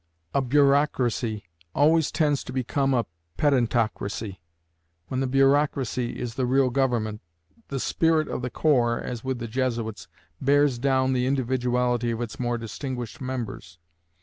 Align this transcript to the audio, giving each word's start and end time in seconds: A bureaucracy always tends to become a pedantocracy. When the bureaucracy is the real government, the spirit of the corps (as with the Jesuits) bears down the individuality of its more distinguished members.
A 0.33 0.41
bureaucracy 0.41 1.43
always 1.75 2.11
tends 2.11 2.43
to 2.45 2.51
become 2.51 2.91
a 2.91 3.05
pedantocracy. 3.37 4.39
When 5.09 5.19
the 5.19 5.27
bureaucracy 5.27 6.17
is 6.19 6.33
the 6.33 6.47
real 6.47 6.71
government, 6.71 7.21
the 7.67 7.79
spirit 7.79 8.27
of 8.27 8.41
the 8.41 8.49
corps 8.49 8.99
(as 8.99 9.23
with 9.23 9.37
the 9.37 9.47
Jesuits) 9.47 10.07
bears 10.41 10.79
down 10.79 11.13
the 11.13 11.27
individuality 11.27 12.09
of 12.09 12.19
its 12.21 12.39
more 12.39 12.57
distinguished 12.57 13.21
members. 13.21 13.77